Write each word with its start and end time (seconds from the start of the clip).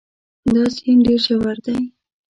دا 0.53 0.63
سیند 0.75 0.99
ډېر 1.05 1.19
ژور 1.27 1.57
دی. 1.65 1.77